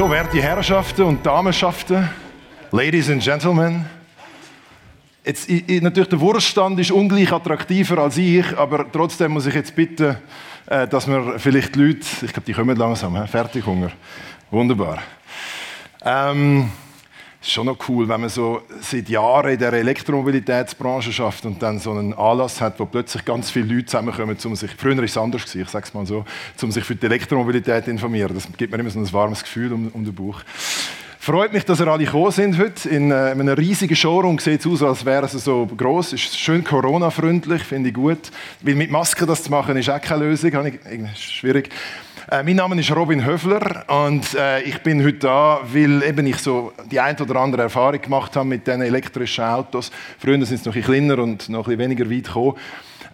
So, 0.00 0.08
werte 0.08 0.40
Herrschaften 0.40 1.02
und 1.02 1.26
Damenschaften, 1.26 2.08
Ladies 2.72 3.10
and 3.10 3.22
Gentlemen, 3.22 3.84
jetzt, 5.22 5.46
natürlich 5.68 6.08
der 6.08 6.18
Wurststand 6.18 6.80
ist 6.80 6.90
ungleich 6.90 7.30
attraktiver 7.30 7.98
als 7.98 8.16
ich, 8.16 8.56
aber 8.56 8.90
trotzdem 8.90 9.32
muss 9.32 9.44
ich 9.44 9.52
jetzt 9.52 9.76
bitten, 9.76 10.16
äh, 10.64 10.88
dass 10.88 11.06
wir 11.06 11.38
vielleicht 11.38 11.74
die 11.74 11.80
Leute, 11.80 12.06
ich 12.22 12.32
glaube, 12.32 12.46
die 12.46 12.54
kommen 12.54 12.78
langsam, 12.78 13.28
fertig 13.28 13.66
Hunger, 13.66 13.90
wunderbar. 14.50 15.02
Ähm, 16.02 16.72
ist 17.40 17.52
schon 17.52 17.66
noch 17.66 17.78
cool, 17.88 18.08
wenn 18.08 18.20
man 18.20 18.28
so 18.28 18.62
seit 18.80 19.08
Jahren 19.08 19.52
in 19.52 19.58
der 19.58 19.72
Elektromobilitätsbranche 19.72 21.12
schafft 21.12 21.46
und 21.46 21.62
dann 21.62 21.78
so 21.78 21.92
einen 21.92 22.12
Anlass 22.12 22.60
hat, 22.60 22.78
wo 22.78 22.84
plötzlich 22.84 23.24
ganz 23.24 23.50
viele 23.50 23.74
Leute 23.74 23.86
zusammenkommen, 23.86 24.36
um 24.44 24.56
sich, 24.56 24.70
früher 24.76 24.96
war 24.96 25.04
es 25.04 25.16
anders, 25.16 25.44
gewesen, 25.44 25.62
ich 25.62 25.68
sage 25.68 25.88
mal 25.94 26.04
so, 26.04 26.24
um 26.62 26.70
sich 26.70 26.84
für 26.84 26.94
die 26.94 27.06
Elektromobilität 27.06 27.84
zu 27.84 27.90
informieren. 27.90 28.34
Das 28.34 28.46
gibt 28.56 28.72
mir 28.72 28.78
immer 28.78 28.90
so 28.90 28.98
ein 28.98 29.12
warmes 29.12 29.42
Gefühl 29.42 29.72
um, 29.72 29.88
um 29.88 30.04
den 30.04 30.14
Bauch. 30.14 30.42
Freut 31.22 31.52
mich, 31.52 31.66
dass 31.66 31.80
ihr 31.80 31.86
alle 31.86 32.04
gekommen 32.04 32.30
sind 32.30 32.58
heute. 32.58 32.88
In, 32.88 33.10
äh, 33.10 33.32
in 33.32 33.40
einem 33.40 33.54
riesigen 33.54 33.94
Showroom 33.94 34.38
sieht 34.38 34.60
es 34.60 34.66
aus, 34.66 34.82
als 34.82 35.04
wäre 35.04 35.26
es 35.26 35.32
so 35.32 35.66
groß. 35.66 36.14
Ist 36.14 36.38
schön 36.38 36.64
Corona-freundlich, 36.64 37.62
finde 37.62 37.90
ich 37.90 37.94
gut. 37.94 38.30
Weil 38.62 38.74
mit 38.74 38.90
Masken 38.90 39.26
das 39.26 39.42
zu 39.42 39.50
machen, 39.50 39.76
ist 39.76 39.90
auch 39.90 40.00
keine 40.00 40.24
Lösung. 40.24 40.50
Ich, 40.50 41.22
schwierig. 41.22 41.68
Äh, 42.30 42.44
mein 42.44 42.54
Name 42.54 42.78
ist 42.78 42.94
Robin 42.94 43.24
Höfler 43.24 43.82
und 43.88 44.34
äh, 44.34 44.60
ich 44.60 44.80
bin 44.82 45.04
heute 45.04 45.18
da, 45.18 45.60
weil 45.64 46.00
eben 46.04 46.24
ich 46.28 46.36
so 46.36 46.72
die 46.88 47.00
ein 47.00 47.20
oder 47.20 47.34
andere 47.34 47.62
Erfahrung 47.62 48.00
gemacht 48.00 48.36
habe 48.36 48.48
mit 48.48 48.68
diesen 48.68 48.82
elektrischen 48.82 49.42
Autos. 49.42 49.90
Früher 50.16 50.34
sind 50.46 50.60
es 50.60 50.64
noch 50.64 50.76
ein 50.76 50.82
kleiner 50.82 51.18
und 51.18 51.48
noch 51.48 51.66
ein 51.66 51.76
weniger 51.76 52.08
weit 52.08 52.26
gekommen. 52.26 52.56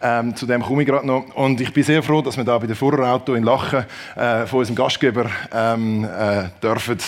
Ähm, 0.03 0.37
zu 0.37 0.45
dem 0.45 0.61
komme 0.61 0.83
ich 0.83 0.89
gerade 0.89 1.07
noch. 1.07 1.35
Und 1.35 1.63
ich 1.63 1.73
bin 1.73 1.83
sehr 1.83 2.03
froh, 2.03 2.21
dass 2.21 2.37
wir 2.37 2.45
da 2.45 2.59
bei 2.59 2.67
der 2.67 2.77
Vorderauto 2.77 3.35
in 3.35 3.43
Lachen 3.43 3.87
äh, 4.17 4.45
von 4.45 4.59
unserem 4.59 4.77
Gastgeber 4.77 5.31
ähm, 5.51 6.05
äh, 6.05 6.51
dürfen 6.63 6.99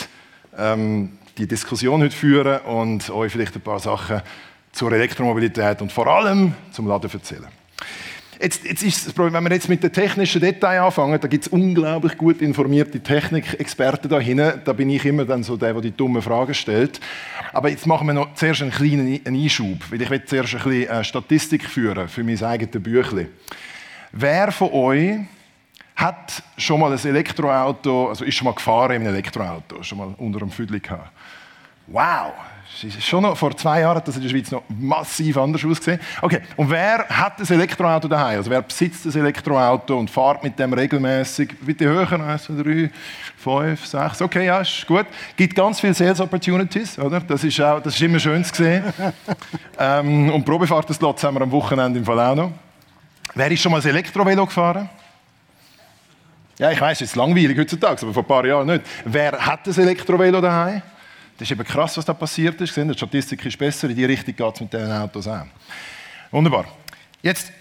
ähm, 0.57 1.19
die 1.37 1.47
Diskussion 1.47 2.01
heute 2.01 2.17
führen 2.17 2.61
und 2.61 3.11
euch 3.11 3.33
vielleicht 3.33 3.55
ein 3.55 3.61
paar 3.61 3.81
Sachen 3.81 4.23
zur 4.73 4.93
Elektromobilität 4.93 5.83
und 5.83 5.93
vor 5.93 6.07
allem 6.07 6.55
zum 6.73 6.89
Laden 6.89 7.11
erzählen. 7.13 7.49
Jetzt, 8.41 8.65
jetzt 8.65 8.83
ist 8.85 9.07
das 9.07 9.13
Problem, 9.13 9.35
wenn 9.35 9.45
wir 9.45 9.53
jetzt 9.53 9.69
mit 9.69 9.83
den 9.83 9.93
technischen 9.93 10.41
Details 10.41 10.81
anfangen, 10.81 11.19
da 11.21 11.27
gibt 11.27 11.47
es 11.47 11.53
unglaublich 11.53 12.17
gut 12.17 12.41
informierte 12.41 13.01
Technikexperten 13.01 14.09
da 14.09 14.21
hinten. 14.21 14.61
Da 14.65 14.73
bin 14.73 14.91
ich 14.91 15.05
immer 15.05 15.25
dann 15.25 15.43
so 15.43 15.57
der, 15.57 15.73
der 15.73 15.83
die 15.83 15.91
dummen 15.91 16.23
Fragen 16.23 16.55
stellt. 16.55 17.01
Aber 17.53 17.69
jetzt 17.69 17.87
machen 17.87 18.07
wir 18.07 18.15
noch 18.15 18.35
zuerst 18.35 18.63
einen 18.63 18.71
kleinen 18.71 19.21
Einschub, 19.27 19.91
weil 19.91 20.03
ich 20.03 20.11
will 20.11 20.25
zuerst 20.25 20.55
ein 20.55 20.63
bisschen 20.63 20.89
äh, 20.89 21.03
Statistik 21.03 21.65
führen 21.65 22.09
für 22.09 22.23
mein 22.23 22.41
eigenes 22.41 22.81
Büchlein. 22.81 23.29
Wer 24.13 24.53
von 24.53 24.71
euch 24.73 25.19
hat 25.97 26.43
schon 26.57 26.79
mal 26.79 26.93
ein 26.93 27.05
Elektroauto, 27.05 28.11
also 28.11 28.25
ist 28.25 28.37
schon 28.37 28.45
mal 28.45 28.55
gefahren 28.55 28.93
einem 28.93 29.07
Elektroauto, 29.07 29.83
schon 29.83 29.99
mal 29.99 30.15
unter 30.17 30.43
einem 30.43 30.53
Viertel 30.53 30.79
gehabt? 30.79 31.11
Wow, 31.91 32.35
Schon 33.01 33.23
noch 33.23 33.37
vor 33.37 33.57
zwei 33.57 33.81
Jahren 33.81 33.97
hat 33.97 34.07
das 34.07 34.17
in 34.17 34.23
der 34.23 34.29
Schweiz 34.29 34.53
noch 34.53 34.63
massiv 34.69 35.37
anders 35.37 35.65
ausgesehen. 35.65 35.99
Okay, 36.23 36.43
und 36.57 36.71
wer 36.71 37.09
hat 37.09 37.41
ein 37.41 37.47
Elektroauto 37.49 38.07
daheim? 38.07 38.39
Also 38.39 38.51
wer 38.51 38.63
besitzt 38.63 39.05
ein 39.07 39.21
Elektroauto 39.21 39.99
und 39.99 40.09
fährt 40.09 40.45
mit 40.45 40.57
dem 40.59 40.73
regelmäßig? 40.73 41.57
Bitte 41.61 41.87
höher, 41.87 42.13
1, 42.13 42.45
2, 42.45 42.63
3, 42.63 42.91
5, 43.37 43.87
6. 43.87 44.23
Okay, 44.23 44.47
ja, 44.47 44.61
ist 44.61 44.87
gut. 44.87 45.07
Gibt 45.35 45.57
ganz 45.57 45.81
viele 45.81 45.95
Sales 45.95 46.21
Opportunities, 46.21 46.99
oder? 46.99 47.19
Das 47.21 47.43
ist, 47.43 47.61
auch, 47.61 47.81
das 47.81 47.95
ist 47.95 48.03
immer 48.03 48.21
schön 48.21 48.45
zu 48.45 48.55
sehen. 48.55 48.85
ähm, 49.79 50.31
und 50.31 50.45
Probefahrtenslots 50.45 51.25
haben 51.25 51.37
wir 51.37 51.43
am 51.43 51.51
Wochenende 51.51 51.99
im 51.99 52.05
Fall 52.05 52.21
auch 52.21 52.37
noch. 52.37 52.53
Wer 53.35 53.51
ist 53.51 53.61
schon 53.61 53.73
mal 53.73 53.81
ein 53.81 53.89
Elektrovelo 53.89 54.47
gefahren? 54.47 54.89
Ja, 56.59 56.71
ich 56.71 56.81
weiß, 56.81 57.01
es 57.01 57.11
ist 57.11 57.17
langweilig 57.17 57.59
heutzutage, 57.59 58.03
aber 58.03 58.15
vor 58.15 58.23
ein 58.23 58.29
paar 58.29 58.47
Jahren 58.47 58.67
nicht. 58.67 58.83
Wer 59.05 59.33
hat 59.33 59.67
ein 59.67 59.79
Elektrovelo 59.79 60.41
daheim? 60.41 60.83
Das 61.39 61.47
ist 61.47 61.53
eben 61.53 61.65
krass, 61.65 61.97
was 61.97 62.05
da 62.05 62.13
passiert 62.13 62.61
ist. 62.61 62.77
Die 62.77 62.93
Statistik 62.93 63.47
ist 63.47 63.57
besser, 63.57 63.89
in 63.89 63.95
die 63.95 64.05
Richtung 64.05 64.35
geht 64.35 64.55
es 64.55 64.61
mit 64.61 64.73
diesen 64.73 64.91
Autos 64.91 65.29
auch. 65.29 65.47
Wunderbar. 66.33 66.65
Jetzt 67.23 67.53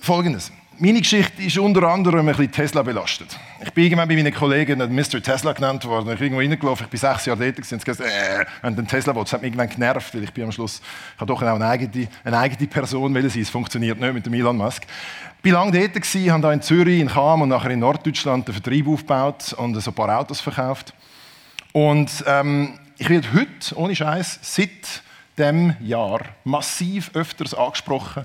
Folgendes. 0.00 0.50
Meine 0.78 0.98
Geschichte 0.98 1.40
ist 1.40 1.56
unter 1.58 1.84
anderem 1.84 2.26
ein 2.26 2.34
bisschen 2.34 2.50
Tesla 2.50 2.82
belastet. 2.82 3.38
Ich 3.64 3.72
bin 3.72 3.84
irgendwann 3.84 4.08
bei 4.08 4.16
meinen 4.16 4.34
Kollegen 4.34 4.80
Mr. 4.92 5.22
Tesla 5.22 5.52
genannt 5.52 5.84
worden. 5.84 6.10
Ich 6.10 6.18
bin 6.18 6.32
irgendwo 6.32 6.40
reingelaufen, 6.40 6.86
ich 6.86 6.90
bin 6.90 6.98
sechs 6.98 7.26
Jahre 7.26 7.52
dort 7.52 7.72
und 7.72 7.84
gesagt, 7.84 8.00
äh, 8.00 8.44
wenn 8.62 8.74
den 8.74 8.88
Tesla 8.88 9.14
will, 9.14 9.22
das 9.22 9.32
hat 9.34 9.42
mich 9.42 9.52
irgendwann 9.52 9.68
genervt, 9.68 10.12
weil 10.12 10.24
ich 10.24 10.32
bin 10.32 10.42
am 10.42 10.50
Schluss, 10.50 10.82
ich 11.14 11.20
habe 11.20 11.32
doch 11.32 11.40
auch 11.40 11.54
eine 11.54 11.66
eigene, 11.68 12.08
eine 12.24 12.38
eigene 12.38 12.66
Person 12.66 13.14
sein. 13.14 13.40
Es 13.40 13.50
funktioniert 13.50 14.00
nicht 14.00 14.12
mit 14.12 14.26
dem 14.26 14.34
Elon 14.34 14.56
Musk. 14.56 14.82
Ich 15.44 15.52
war 15.52 15.64
lange 15.64 15.88
gewesen, 15.88 16.32
habe 16.32 16.42
da 16.42 16.52
in 16.52 16.62
Zürich, 16.62 17.00
in 17.00 17.08
Cham 17.08 17.42
und 17.42 17.50
nachher 17.50 17.70
in 17.70 17.78
Norddeutschland 17.78 18.48
einen 18.48 18.54
Vertrieb 18.54 18.88
aufgebaut 18.88 19.52
und 19.52 19.80
so 19.80 19.90
ein 19.92 19.94
paar 19.94 20.18
Autos 20.18 20.40
verkauft. 20.40 20.92
Und 21.72 22.10
ähm, 22.26 22.78
ich 22.98 23.08
werde 23.08 23.32
heute, 23.32 23.76
ohne 23.76 23.94
Scheiß, 23.94 24.38
seit 24.42 25.02
dem 25.38 25.74
Jahr 25.80 26.20
massiv 26.44 27.10
öfters 27.14 27.54
angesprochen 27.54 28.24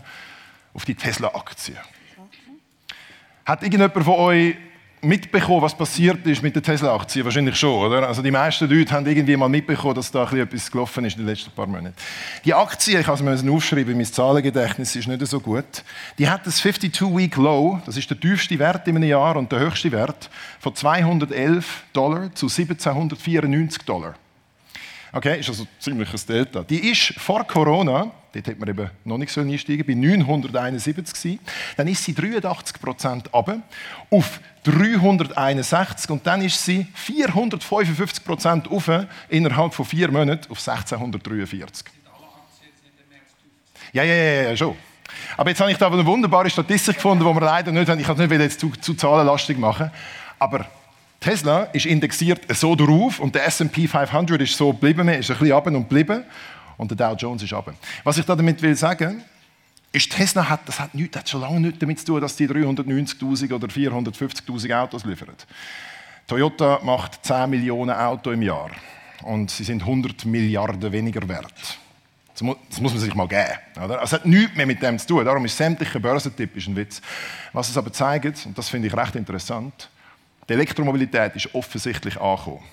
auf 0.73 0.85
die 0.85 0.95
Tesla-Aktien. 0.95 1.78
Hat 3.45 3.63
irgendjemand 3.63 3.94
von 4.03 4.16
euch 4.16 4.56
mitbekommen, 5.01 5.61
was 5.61 5.75
passiert 5.75 6.25
ist 6.27 6.44
mit 6.44 6.56
der 6.56 6.61
Tesla-Aktie? 6.61 7.23
Wahrscheinlich 7.23 7.56
schon, 7.56 7.85
oder? 7.85 8.07
Also 8.07 8.22
die 8.22 8.31
meisten 8.31 8.69
Leute 8.69 8.91
haben 8.91 9.06
irgendwie 9.06 9.38
mal 9.38 9.47
mitbekommen, 9.47 9.95
dass 9.95 10.11
da 10.11 10.29
etwas 10.29 10.69
gelaufen 10.69 11.06
ist 11.06 11.13
in 11.13 11.25
den 11.25 11.27
letzten 11.27 11.51
paar 11.51 11.67
Monaten. 11.67 11.94
Die 12.44 12.53
Aktie, 12.53 13.00
ich 13.00 13.07
habe 13.07 13.31
es 13.31 13.47
aufschreiben, 13.47 13.95
mein 13.95 14.06
Zahlengedächtnis 14.06 14.95
ist 14.95 15.07
nicht 15.07 15.25
so 15.25 15.39
gut, 15.39 15.83
die 16.17 16.29
hat 16.29 16.45
das 16.45 16.61
52-Week-Low, 16.61 17.81
das 17.85 17.95
ist 17.95 18.09
der 18.09 18.19
tiefste 18.19 18.59
Wert 18.59 18.88
in 18.88 18.97
einem 18.97 19.09
Jahr 19.09 19.38
und 19.38 19.51
der 19.51 19.59
höchste 19.59 19.91
Wert, 19.91 20.29
von 20.59 20.75
211 20.75 21.83
Dollar 21.94 22.33
zu 22.33 22.47
1794 22.47 23.83
Dollar. 23.83 24.16
Okay, 25.12 25.40
ist 25.40 25.50
also 25.50 25.66
ein 25.85 26.06
Delta. 26.28 26.63
Die 26.63 26.90
ist 26.90 27.13
vor 27.18 27.45
Corona, 27.45 28.12
dort 28.34 28.47
hat 28.47 28.59
man 28.59 28.69
eben 28.69 28.90
noch 29.06 29.18
nicht 29.18 29.31
so 29.31 29.41
einsteigen, 29.41 29.85
bei 29.85 29.94
971 29.94 31.13
gewesen. 31.13 31.40
Dann 31.78 31.88
ist 31.88 32.03
sie 32.03 32.13
83 32.13 32.81
Prozent 32.81 33.34
runter 33.34 33.62
auf 34.09 34.40
361 34.63 36.09
und 36.09 36.28
dann 36.28 36.41
ist 36.41 36.63
sie 36.63 36.88
455 36.94 38.23
Prozent 38.23 38.69
auf 38.69 38.90
innerhalb 39.29 39.73
von 39.73 39.85
vier 39.85 40.12
Monaten 40.12 40.51
auf 40.51 40.59
1643. 40.68 41.88
Ja, 43.94 44.03
ja, 44.03 44.13
ja, 44.13 44.41
ja, 44.50 44.57
schon. 44.57 44.75
Aber 45.38 45.50
jetzt 45.50 45.62
habe 45.62 45.72
ich 45.72 45.78
da 45.78 45.88
eine 45.88 46.06
wunderbare 46.06 46.50
Statistik 46.50 46.95
gefunden, 46.95 47.25
die 47.25 47.34
wir 47.34 47.41
leider 47.41 47.72
nicht. 47.72 47.88
Ich 47.88 48.06
kann 48.06 48.19
es 48.19 48.29
nicht 48.29 48.41
jetzt 48.41 48.59
zu, 48.59 48.69
zu 48.72 48.94
zahlenlastig 48.94 49.57
machen. 49.57 49.89
Aber 50.38 50.68
Tesla 51.27 51.63
ist 51.73 51.85
indexiert 51.85 52.45
so 52.55 52.73
drauf 52.73 53.19
und 53.19 53.35
der 53.35 53.45
S&P 53.47 53.85
500 53.85 54.39
ist 54.39 54.55
so 54.55 54.71
geblieben, 54.71 55.09
ist 55.09 55.29
ein 55.29 55.38
bisschen 55.38 55.51
runter 55.51 55.71
und 55.71 55.89
geblieben 55.89 56.23
und 56.77 56.89
der 56.89 56.95
Dow 56.95 57.17
Jones 57.17 57.43
ist 57.43 57.51
runter. 57.51 57.73
Was 58.05 58.17
ich 58.17 58.23
damit 58.23 58.61
will 58.61 58.77
sagen, 58.77 59.25
ist, 59.91 60.09
Tesla 60.09 60.47
hat, 60.47 60.61
das 60.65 60.79
hat, 60.79 60.95
nicht, 60.95 61.13
hat 61.17 61.27
schon 61.27 61.41
lange 61.41 61.59
nichts 61.59 61.79
damit 61.79 61.99
zu 61.99 62.05
tun, 62.05 62.21
dass 62.21 62.38
die 62.38 62.47
390.000 62.47 63.53
oder 63.53 63.67
450.000 63.67 64.81
Autos 64.81 65.03
liefern. 65.03 65.35
Toyota 66.27 66.79
macht 66.81 67.25
10 67.25 67.49
Millionen 67.49 67.91
Autos 67.91 68.33
im 68.33 68.44
Jahr 68.44 68.71
und 69.23 69.51
sie 69.51 69.65
sind 69.65 69.81
100 69.81 70.23
Milliarden 70.23 70.94
weniger 70.94 71.27
wert. 71.27 71.77
Das 72.31 72.41
muss, 72.41 72.55
das 72.69 72.79
muss 72.79 72.94
man 72.94 73.01
sich 73.01 73.15
mal 73.15 73.27
geben. 73.27 73.83
Oder? 73.83 74.01
Es 74.01 74.13
hat 74.13 74.25
nichts 74.25 74.55
mehr 74.55 74.65
mit 74.65 74.81
dem 74.81 74.97
zu 74.97 75.07
tun. 75.07 75.25
Darum 75.25 75.44
ist 75.44 75.57
sämtlicher 75.57 75.99
Börsentipp 75.99 76.55
ein 76.55 76.75
Witz. 76.77 77.01
Was 77.51 77.67
es 77.67 77.75
aber 77.75 77.91
zeigt, 77.91 78.45
und 78.45 78.57
das 78.57 78.69
finde 78.69 78.88
ich 78.88 78.95
recht 78.95 79.15
interessant, 79.17 79.89
die 80.47 80.53
Elektromobilität 80.53 81.35
ist 81.35 81.53
offensichtlich 81.53 82.19
angekommen. 82.19 82.63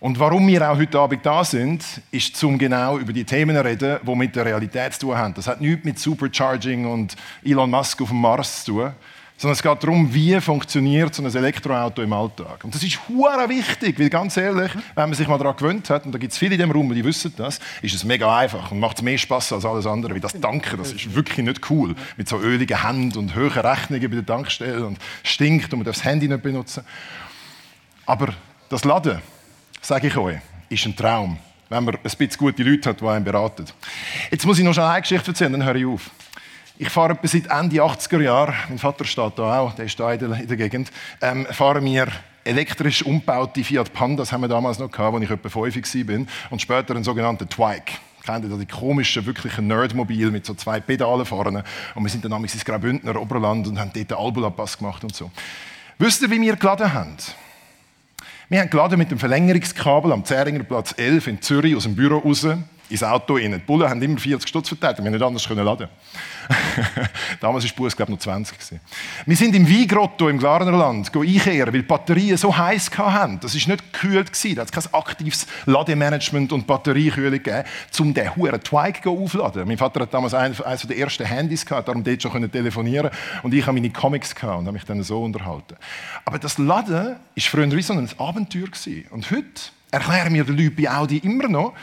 Und 0.00 0.18
warum 0.20 0.46
wir 0.46 0.70
auch 0.70 0.76
heute 0.76 0.98
Abend 0.98 1.26
da 1.26 1.42
sind, 1.42 1.84
ist, 2.12 2.42
um 2.44 2.56
genau 2.56 2.98
über 2.98 3.12
die 3.12 3.24
Themen 3.24 3.56
zu 3.56 3.64
reden, 3.64 3.98
die 4.06 4.14
mit 4.14 4.36
der 4.36 4.44
Realität 4.44 4.94
zu 4.94 5.00
tun 5.00 5.16
haben. 5.16 5.34
Das 5.34 5.48
hat 5.48 5.60
nichts 5.60 5.84
mit 5.84 5.98
Supercharging 5.98 6.86
und 6.86 7.16
Elon 7.44 7.68
Musk 7.68 8.00
auf 8.02 8.10
dem 8.10 8.20
Mars 8.20 8.64
zu 8.64 8.72
tun, 8.72 8.92
sondern 9.38 9.52
es 9.52 9.62
geht 9.62 9.82
darum, 9.84 10.12
wie 10.12 10.40
funktioniert 10.40 11.14
so 11.14 11.22
ein 11.22 11.32
Elektroauto 11.32 12.02
im 12.02 12.12
Alltag. 12.12 12.64
Und 12.64 12.74
das 12.74 12.82
ist 12.82 12.98
hure 13.08 13.48
wichtig, 13.48 13.96
weil 13.98 14.10
ganz 14.10 14.36
ehrlich, 14.36 14.72
wenn 14.96 15.08
man 15.08 15.14
sich 15.14 15.28
mal 15.28 15.38
daran 15.38 15.56
gewöhnt 15.56 15.88
hat, 15.90 16.04
und 16.04 16.12
da 16.12 16.18
gibt 16.18 16.32
es 16.32 16.38
viele 16.38 16.54
in 16.54 16.60
dem 16.60 16.72
Raum, 16.72 16.92
die 16.92 17.04
wissen 17.04 17.32
das, 17.36 17.60
ist 17.80 17.94
es 17.94 18.02
mega 18.02 18.36
einfach 18.36 18.72
und 18.72 18.80
macht 18.80 19.00
mehr 19.00 19.16
Spaß 19.16 19.52
als 19.52 19.64
alles 19.64 19.86
andere. 19.86 20.16
Wie 20.16 20.20
das 20.20 20.32
Tanken, 20.32 20.76
das 20.78 20.92
ist 20.92 21.14
wirklich 21.14 21.46
nicht 21.46 21.70
cool. 21.70 21.94
Mit 22.16 22.28
so 22.28 22.40
öligen 22.40 22.84
Händen 22.84 23.16
und 23.16 23.36
hohen 23.36 23.52
Rechnungen 23.52 24.10
bei 24.10 24.16
der 24.16 24.26
Tankstelle 24.26 24.84
und 24.84 24.98
stinkt 25.22 25.72
und 25.72 25.78
man 25.78 25.84
darf 25.84 25.94
das 25.94 26.04
Handy 26.04 26.26
nicht 26.26 26.42
benutzen. 26.42 26.82
Aber 28.06 28.34
das 28.68 28.84
Laden, 28.84 29.22
sage 29.80 30.08
ich 30.08 30.16
euch, 30.16 30.38
ist 30.68 30.84
ein 30.84 30.96
Traum, 30.96 31.38
wenn 31.68 31.84
man 31.84 31.94
ein 31.94 32.00
bisschen 32.02 32.28
gute 32.38 32.64
Leute 32.64 32.88
hat, 32.88 33.00
die 33.00 33.06
einen 33.06 33.24
beraten. 33.24 33.66
Jetzt 34.32 34.44
muss 34.44 34.58
ich 34.58 34.64
noch 34.64 34.74
schnell 34.74 34.86
eine 34.86 35.00
Geschichte 35.00 35.30
erzählen, 35.30 35.52
dann 35.52 35.64
höre 35.64 35.76
ich 35.76 35.86
auf. 35.86 36.10
Ich 36.80 36.90
fahre 36.90 37.14
etwa 37.14 37.26
seit 37.26 37.46
Ende 37.46 37.82
80er 37.82 38.20
Jahre, 38.20 38.54
mein 38.68 38.78
Vater 38.78 39.04
steht 39.04 39.32
da 39.36 39.58
auch, 39.58 39.72
der 39.72 39.86
ist 39.86 39.98
da 39.98 40.12
in 40.12 40.46
der, 40.46 40.56
Gegend, 40.56 40.92
ähm, 41.20 41.44
fahren 41.46 41.84
wir 41.84 42.06
elektrisch 42.44 43.02
umgebaute 43.02 43.64
Fiat 43.64 43.92
Pandas, 43.92 44.30
haben 44.30 44.42
wir 44.42 44.48
damals 44.48 44.78
noch 44.78 44.88
gehabt, 44.88 45.12
als 45.12 45.24
ich 45.24 45.30
etwa 45.30 45.48
5 45.48 45.74
war, 45.74 46.26
und 46.50 46.62
später 46.62 46.94
einen 46.94 47.02
sogenannten 47.02 47.48
Twike. 47.48 47.94
Kennt 48.24 48.44
ihr 48.44 48.56
die 48.56 48.66
komischen, 48.66 49.26
wirklichen 49.26 49.66
Nerdmobil 49.66 50.30
mit 50.30 50.46
so 50.46 50.54
zwei 50.54 50.78
Pedalen 50.78 51.26
vorne? 51.26 51.64
Und 51.96 52.04
wir 52.04 52.10
sind 52.10 52.24
dann 52.24 52.40
ins 52.40 52.64
Graubündner 52.64 53.20
Oberland 53.20 53.66
und 53.66 53.76
haben 53.80 53.90
dort 53.92 54.10
den 54.10 54.16
Albula-Pass 54.16 54.78
gemacht 54.78 55.02
und 55.02 55.16
so. 55.16 55.32
Wisst 55.98 56.22
ihr, 56.22 56.30
wie 56.30 56.40
wir 56.40 56.54
geladen 56.54 56.92
haben? 56.92 57.16
Wir 58.48 58.60
haben 58.60 58.70
geladen 58.70 58.98
mit 58.98 59.10
dem 59.10 59.18
Verlängerungskabel 59.18 60.12
am 60.12 60.24
Zähringer 60.24 60.62
Platz 60.62 60.94
11 60.96 61.26
in 61.26 61.42
Zürich 61.42 61.74
aus 61.74 61.82
dem 61.82 61.96
Büro 61.96 62.18
raus 62.18 62.46
ins 62.88 63.02
Auto 63.02 63.34
rein. 63.34 63.52
Die 63.52 63.58
Bullen 63.58 63.88
haben 63.88 64.02
immer 64.02 64.18
40 64.18 64.48
Stutz 64.48 64.68
verteilt, 64.68 65.02
wir 65.02 65.10
nicht 65.10 65.22
anders 65.22 65.46
können 65.46 65.64
laden. 65.64 65.88
Damals 67.40 67.64
war 67.64 67.70
Bus, 67.76 67.96
glaube 67.96 68.12
ich, 68.12 68.16
noch 68.16 68.22
20. 68.22 68.58
Gewesen. 68.58 68.80
Wir 69.26 69.36
sind 69.36 69.54
im 69.54 69.68
Weingrotto 69.68 70.28
im 70.28 70.38
Glarnerland 70.38 71.14
einkehren, 71.14 71.72
weil 71.72 71.82
die 71.82 71.86
Batterien 71.86 72.36
so 72.36 72.56
heiß 72.56 72.90
hatten. 72.96 73.38
Das 73.40 73.54
war 73.54 73.74
nicht 73.74 73.92
gekühlt. 73.92 74.30
Da 74.56 74.62
hat 74.62 74.74
es 74.74 74.84
kein 74.84 74.94
aktives 74.94 75.46
Lademanagement 75.66 76.52
und 76.52 76.66
Batteriekühlung 76.66 77.42
gegeben, 77.42 77.64
um 77.98 78.14
den 78.14 78.34
huren 78.34 78.62
Twike 78.62 79.10
aufzuladen. 79.10 79.66
Mein 79.66 79.78
Vater 79.78 80.00
hat 80.00 80.14
damals 80.14 80.34
eines 80.34 80.86
der 80.86 80.96
ersten 80.96 81.26
Handys 81.26 81.66
gehabt, 81.66 81.88
darum 81.88 82.02
dort 82.02 82.22
schon 82.22 82.50
telefonieren 82.50 83.10
und 83.42 83.52
ich 83.52 83.66
habe 83.66 83.74
meine 83.74 83.90
Comics 83.90 84.34
gehabt 84.34 84.60
und 84.60 84.66
habe 84.66 84.72
mich 84.72 84.84
dann 84.84 85.02
so 85.02 85.22
unterhalten. 85.22 85.76
Aber 86.24 86.38
das 86.38 86.58
Laden 86.58 86.94
war 86.94 87.16
früher 87.36 87.70
wie 87.70 87.82
so 87.82 87.92
ein 87.92 88.08
Abenteuer. 88.18 88.68
Gewesen. 88.68 89.06
Und 89.10 89.30
heute 89.30 89.44
erklären 89.90 90.32
mir 90.32 90.44
die 90.44 90.52
Leute 90.52 90.70
bei 90.70 90.90
Audi 90.90 91.18
immer 91.18 91.48
noch, 91.48 91.74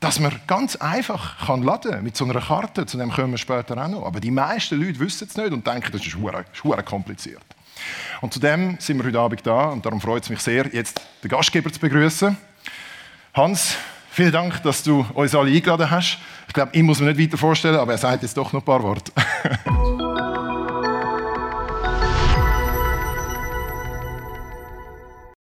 dass 0.00 0.18
man 0.18 0.32
ganz 0.46 0.76
einfach 0.76 1.46
kann 1.46 1.62
laden 1.62 2.02
mit 2.02 2.16
so 2.16 2.24
einer 2.24 2.40
Karte, 2.40 2.86
zu 2.86 2.96
dem 2.96 3.10
kommen 3.12 3.32
wir 3.32 3.38
später 3.38 3.76
auch 3.76 3.88
noch. 3.88 4.06
Aber 4.06 4.18
die 4.18 4.30
meisten 4.30 4.80
Leute 4.80 4.98
wissen 4.98 5.28
es 5.28 5.36
nicht 5.36 5.52
und 5.52 5.66
denken, 5.66 5.92
das 5.92 6.00
ist 6.00 6.10
schwer 6.10 6.82
kompliziert. 6.82 7.44
Und 8.22 8.32
zudem 8.32 8.76
sind 8.78 8.98
wir 8.98 9.04
heute 9.04 9.20
Abend 9.20 9.46
da 9.46 9.66
und 9.66 9.84
darum 9.84 10.00
freut 10.00 10.22
es 10.22 10.30
mich 10.30 10.40
sehr, 10.40 10.66
jetzt 10.72 11.00
den 11.22 11.28
Gastgeber 11.28 11.70
zu 11.70 11.80
begrüßen. 11.80 12.36
Hans, 13.34 13.76
vielen 14.10 14.32
Dank, 14.32 14.62
dass 14.62 14.82
du 14.82 15.04
uns 15.14 15.34
alle 15.34 15.50
eingeladen 15.50 15.90
hast. 15.90 16.18
Ich 16.48 16.54
glaube, 16.54 16.76
ihn 16.76 16.86
muss 16.86 17.00
man 17.00 17.14
nicht 17.14 17.20
weiter 17.20 17.38
vorstellen, 17.38 17.76
aber 17.76 17.92
er 17.92 17.98
sagt 17.98 18.22
jetzt 18.22 18.36
doch 18.36 18.52
noch 18.52 18.60
ein 18.60 18.64
paar 18.64 18.82
Worte. 18.82 19.12